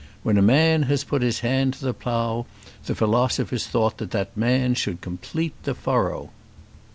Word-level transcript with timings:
When 0.23 0.39
a 0.39 0.41
man 0.41 0.81
had 0.89 1.05
put 1.05 1.21
his 1.21 1.41
hand 1.41 1.75
to 1.75 1.85
the 1.85 1.93
plough, 1.93 2.47
the 2.87 2.95
philosophers 2.95 3.67
thought 3.67 3.99
that 3.99 4.09
that 4.09 4.35
man 4.35 4.73
should 4.73 4.99
complete 4.99 5.53
the 5.61 5.75
furrow! 5.75 6.31